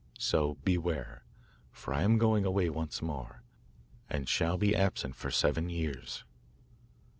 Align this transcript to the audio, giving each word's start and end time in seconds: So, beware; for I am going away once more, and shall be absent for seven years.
So, 0.17 0.55
beware; 0.63 1.25
for 1.71 1.93
I 1.93 2.01
am 2.01 2.17
going 2.17 2.43
away 2.43 2.71
once 2.71 3.03
more, 3.03 3.43
and 4.09 4.27
shall 4.27 4.57
be 4.57 4.75
absent 4.75 5.15
for 5.15 5.29
seven 5.29 5.69
years. 5.69 6.23